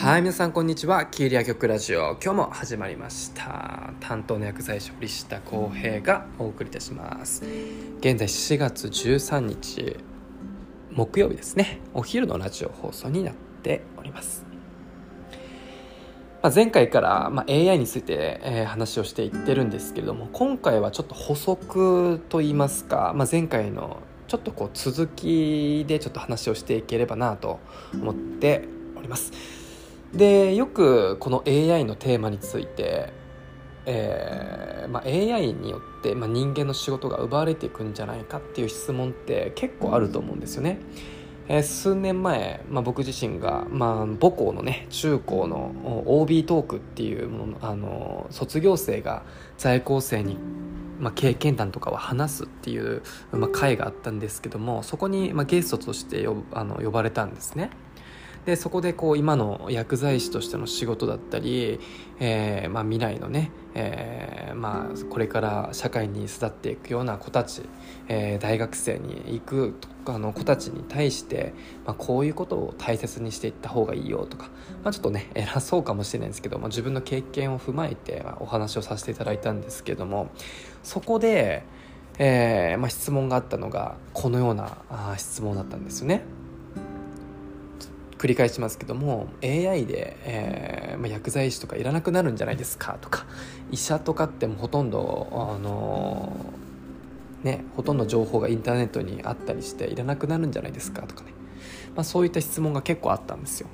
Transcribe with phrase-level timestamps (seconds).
[0.00, 1.06] はい、皆さんこんにちは。
[1.06, 2.16] キーリア曲ラジオ。
[2.22, 3.92] 今日も始まりました。
[3.98, 7.42] 担当の薬剤師、堀下康平がお送りいたします。
[7.98, 9.96] 現在4月13日、
[10.92, 11.80] 木曜日ですね。
[11.94, 13.34] お昼のラジオ放送になっ
[13.64, 14.46] ております。
[16.42, 23.96] まあ、前回から、まあ、AI について、えー話をしていってるんですけれども、今回はちょっと補足といいますか、まあ、前回の
[24.28, 27.58] ちょっとこう続きでちょっと話をしていければなと
[27.94, 28.62] 思って
[28.96, 29.57] おります。
[30.14, 33.12] でよくこの AI のテーマについて、
[33.86, 40.78] えーまあ、AI によって、まあ、人間の仕事が奪われていくんじゃないかっていう質問って結構あると思うんですよね。
[41.48, 45.72] えー数年前、まあ、僕自身が、まあ、母校のね中高の
[46.06, 49.22] OB トークっていうものあの卒業生が
[49.56, 50.36] 在校生に、
[50.98, 53.02] まあ、経験談とかを話すっていう、
[53.32, 57.70] まあ、会があったんですけどもそこに、まあ、ゲストとして呼あの呼ばれたんですね。
[58.46, 61.80] でそこでこう今の薬剤師としての仕事だったり、
[62.18, 67.62] えーまあ、未来のね、えーまあ、これから社会に巣立っていくような子たち、
[68.08, 69.74] えー大学生に行く
[70.06, 71.52] あの子たちに対して、
[71.84, 74.46] まあ、こういうことを大切にしていった方がいいよとか、
[74.82, 80.30] まあ、ちょっとね偉そうかもしれないんですけど、まあ、自分の経験を踏まえてお話をさせていただいたんですけども
[80.82, 81.62] そこで、
[82.18, 86.37] えーまあ、質問があったのがこのようなあ質問だったんですよね。
[88.18, 93.24] 繰り返しますけども AI で、えーまあ、薬剤師とかいらなくなるんじゃないですかとか
[93.70, 96.58] 医者とかってもほとんどあのー
[97.42, 101.32] ねほとんど情報がインターネットにあったりしていらなくなるんじゃないですかとかね、
[101.94, 103.68] まあ、そういった質問が結構あったんですよ。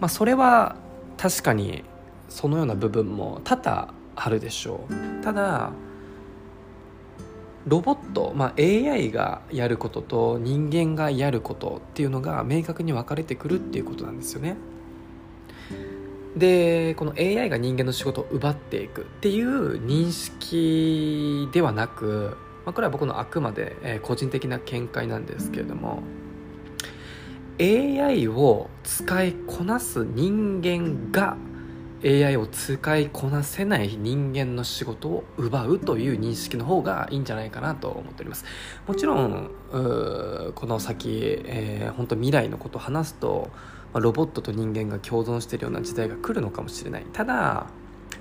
[0.00, 0.76] まあ、それは
[1.16, 1.84] 確かに
[2.28, 5.24] そのような部分も多々あるでしょう。
[5.24, 5.72] ただ
[7.66, 14.56] ロボット、まあ、AI がやることと人間がやることっていうのが明確に分かれてくるっていうことなんですよね。
[16.36, 26.02] でこの AI が人間の仕事を奪っていくっていう認識ではなく、まあ、これは僕のあくまでえ個人的な見解なんですけれども
[27.60, 31.36] AI を使いこなす人間が
[32.04, 38.44] AI を使いこなせない人間の仕事を奪うという認識の方がいいんじゃないかなと思っております。
[38.86, 43.50] もちろんこの先、えー本当未来のことを話すと、
[43.92, 47.04] まあロボットと人間が共存しているような時代が来るのかもしれない。
[47.12, 47.66] ただ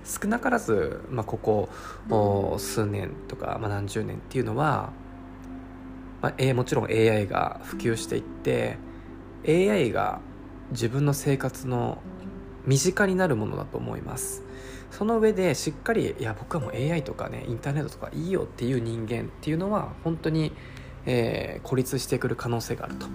[0.04, 1.70] 少なからず、まあ、ここ
[2.10, 4.92] お数年とか、まあ、何十年っていうのは、
[6.22, 8.78] まあ、えーもちろん AI が普及していって
[9.48, 10.20] AI が
[10.72, 12.00] 自分の生活の
[12.66, 14.44] 身近になるものだと思います。
[14.92, 20.52] その上でしっかりいや僕はもう AI とかねインターネットとかいいよっていう人間っていうのは本当に、
[21.06, 23.08] えー孤立してくる可能性があると。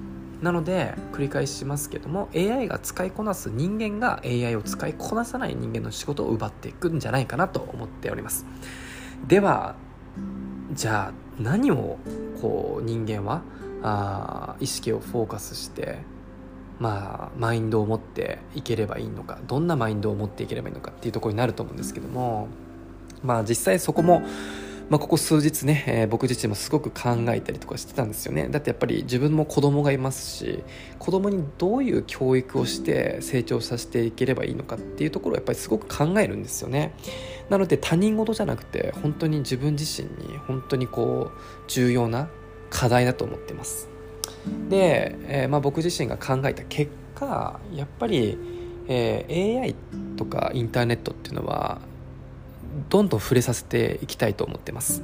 [0.42, 8.46] なので繰り返しますけども AI が使いこなす人間が AI を使いこなさない人間の仕事を奪っていくんじゃないかなと思っております。
[9.26, 9.76] では
[10.72, 11.98] じゃあ何を
[12.40, 13.42] こう人間は
[13.82, 15.98] あ意識をフォーカスして
[16.78, 22.48] まあマインドを持っていければいいのかどんなマインドを持っていければいいのかっていうところになると思うんですけども
[23.22, 24.20] まあ実際そこも、
[24.91, 28.48] まあ、ここ数日ね、えー僕自身もすごく考えたりとかしてたんですよね。
[28.48, 30.62] だってやっぱり自分も子供がいますし
[30.98, 36.94] 子供にどういう教育をして成長させていければいいのかっていうところをやっぱりすごく考えるんですよね。
[37.48, 42.28] なので他人事じゃなくて本当に自分自身に本当にこう重要な
[42.70, 43.95] 課題だと思ってます。
[44.68, 48.38] で、えーまあ、僕自身が考えた結果やっぱり、
[48.88, 49.74] えー AI
[50.16, 51.80] とかインターネットっていうのは
[52.88, 55.02] どんどん触れさせていきたいと思ってます。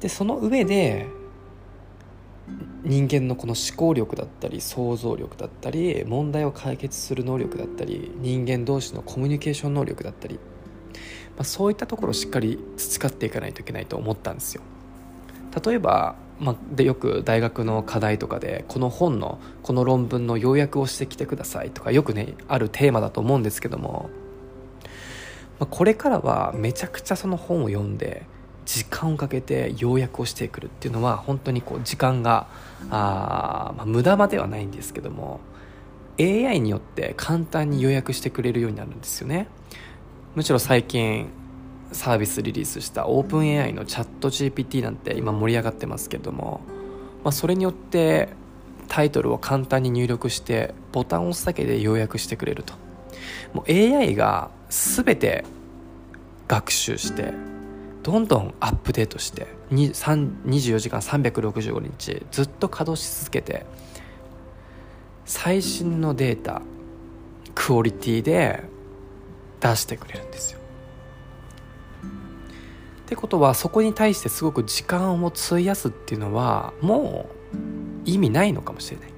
[0.00, 1.06] でその上で
[2.82, 10.40] 人間のこの思考力だったり想像力だったり問題を解決する能力だったり人間同士のコミュニケーション能力だったり、ま
[11.40, 14.62] あ、そういったところをしっかり培っていかないといけないと思ったんですよ。
[15.64, 24.08] 例えば、まあ、でよく大学の課題とかでこの本のこの論文の要約をしてきてくださいとかよくねあるテーマだと思うんですけども、
[25.58, 28.24] まあ、これからはめちゃくちゃその本を読んで
[28.64, 32.46] 時間をかけて要約をしてくるっていうのは本当にこう時間が
[32.88, 35.40] あ、まあ、無駄まではないんですけども
[36.18, 39.48] AI によって簡単に予約してくれるようになるんですよね。
[40.34, 41.28] むしろ最近
[41.92, 46.60] サービスリリースしたオープン AI のチャット GPT なんて今盛り上がってますけども、
[47.24, 48.28] まあ、それによって
[48.88, 52.74] タイトルを簡単に入力してボタンを押すだけで要約してくれると。
[53.52, 55.44] もう AI が全て
[56.48, 57.32] 学習して
[58.02, 63.66] どんどんアップデートして24時間365日ずっと稼働し続けて
[65.24, 66.62] 最新のデータ
[67.54, 68.64] クオリティで
[69.60, 70.59] 出してくれるんですよ。
[73.10, 77.56] ってことはそこに対してすごく時間を費やすっていうのはもう
[78.04, 79.10] 意味ないのかもしれない。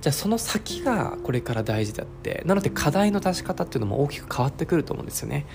[0.00, 2.42] じゃあその先がこれから大事だって。
[2.44, 5.46] なので課題の出し方っていうのも大きく変わってくると思うんですよね。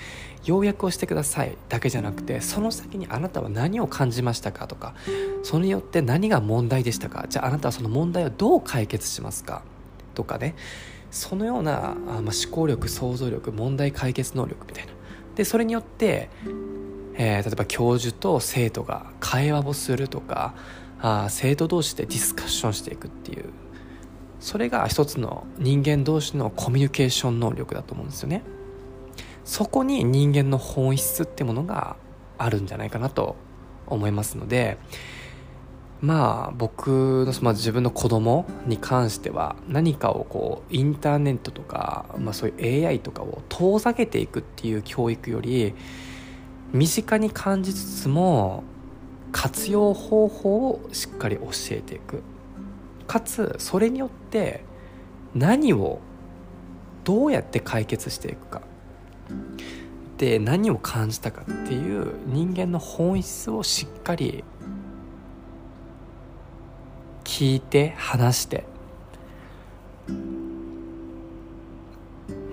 [0.46, 4.96] 要約をしてくださいだけじゃなくてその先にあなたは何を感じましたかとか
[5.44, 7.26] それによって何が問題でしたか。
[7.28, 9.64] じゃああなたはその問題をどう解決しますか。
[10.16, 10.56] とかね。
[11.12, 14.94] そのような、まあ、思考力想像力問題解決能力みたいな。
[15.36, 16.30] でそれによって、
[17.16, 20.54] えー、例えば教授と生徒が会話をするとか
[21.00, 23.50] あ生徒同士でディスカッションしていくっていう
[24.40, 28.44] それが一つの人間同士のコミュニケーション能力だと思うんですよね。
[29.44, 31.96] そこに人間の本質ってものが
[32.38, 33.36] あるんじゃないかなと
[33.88, 34.78] 思いますので
[36.00, 45.76] まあ僕の、まあ、自分の子供に関しては何かをこうインターネットとか、まあ、そういう AI とかを遠ざけていくっていう教育より
[46.74, 48.64] 身近に感じつつも
[49.32, 52.24] 活用方法をしっかり教えていく。
[53.08, 54.64] かつそれによって
[55.36, 56.00] 何を
[57.04, 58.62] どうやって解決していくか。
[60.18, 64.44] で何を感じたかっていう人間の本質をしっかり
[67.24, 68.66] 聞いて話して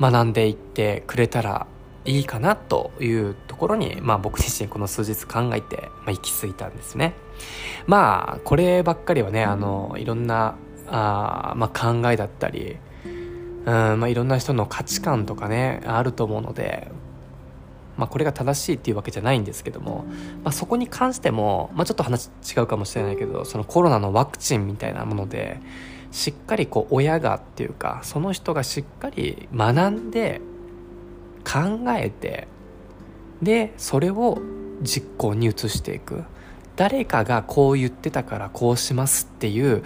[0.01, 1.67] 学んでいってくれたら
[2.05, 7.15] いいかなというころに、まあ、僕自身この数日考えて、まあ、行き着いたんですね。
[7.87, 10.57] まあこればっかりはねあのいろんな
[10.89, 12.79] あ、まあ、考えだったり
[13.69, 16.89] うんまあ、いろんな人の価値観とかねあると思うので、
[17.99, 20.07] まあ、これが正しいっていうわけじゃないんですけども、
[20.43, 25.61] まあ、そこに関しても、まあ、ちょっと話違うかもしれないけどそのコロナのワクチンみたいなもので
[26.13, 30.41] しっかりこう親がっていうかその人がしっかり学んで
[31.45, 32.49] 考えて
[33.43, 34.41] でそれを
[34.83, 36.25] 実行に移していく
[36.77, 39.83] 誰かがこう言ってたからこうしますっていう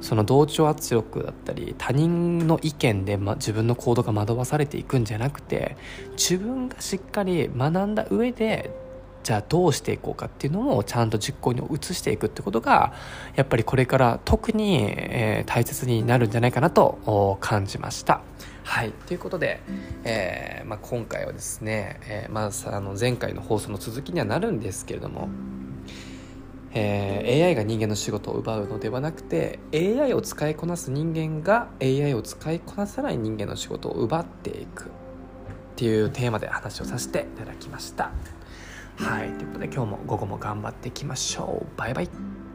[0.00, 5.76] その同調圧力だったり他人の意見で、ま、自分の行動が惑わされていくんじゃなくて
[6.12, 8.70] 自分がしっかり学んだ上で
[9.22, 12.94] じゃあどうしていこうかっていうのをちゃんと実行に移していくってことが
[13.36, 18.22] やっぱりこれから特に、えー、大切になるんじゃないかなと感じました。
[18.64, 18.92] はい。
[18.92, 19.60] ということで、
[20.04, 25.28] えーまあ、今回はですね、えーまあ、あの前回の放送の続きにはなるんですけれども、
[26.72, 34.86] えー、AI が人間の仕事を奪うのではなくて AI を使いこなす人間が AI を使いこなさない人間の仕事を奪っていくっ
[35.76, 38.12] ていうテーマで話をさせていただきました。
[38.96, 39.30] はい。
[39.30, 41.78] ということで今日も午後も頑張っていきましょう。
[41.78, 42.49] バイバイ。